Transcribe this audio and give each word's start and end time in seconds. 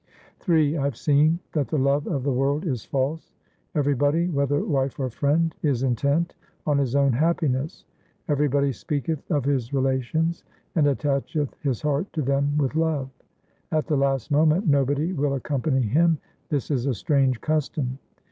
Ill 0.47 0.55
I 0.79 0.83
have 0.83 0.97
seen 0.97 1.37
that 1.53 1.67
the 1.67 1.77
love 1.77 2.07
of 2.07 2.23
the 2.23 2.31
world 2.33 2.65
is 2.65 2.83
false; 2.83 3.35
Everybody, 3.75 4.29
whether 4.29 4.65
wife 4.65 4.99
or 4.99 5.11
friend, 5.11 5.53
is 5.61 5.83
intent 5.83 6.33
on 6.65 6.79
his 6.79 6.95
own 6.95 7.13
happiness; 7.13 7.85
Everybody 8.27 8.71
speaketh 8.71 9.29
of 9.29 9.45
his 9.45 9.71
relations, 9.75 10.43
and 10.73 10.87
attacheth 10.87 11.53
his 11.61 11.83
heart 11.83 12.11
to 12.13 12.23
them 12.23 12.57
with 12.57 12.73
love; 12.75 13.11
At 13.71 13.85
the 13.85 13.95
last 13.95 14.31
moment 14.31 14.65
nobody 14.67 15.13
will 15.13 15.35
accompany 15.35 15.81
him: 15.83 16.17
this 16.49 16.71
is 16.71 16.87
a 16.87 16.95
strange 16.95 17.39
custom. 17.39 17.99